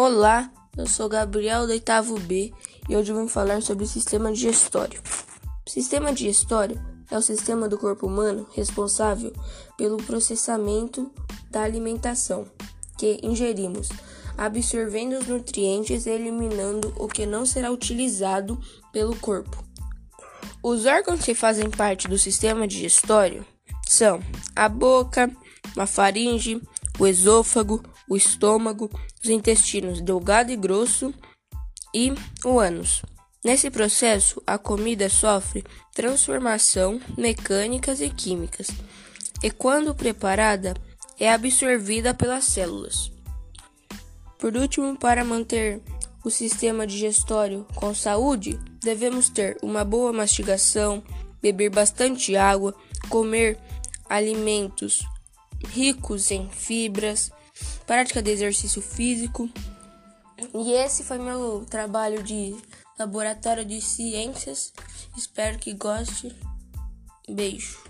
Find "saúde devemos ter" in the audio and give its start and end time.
47.94-49.56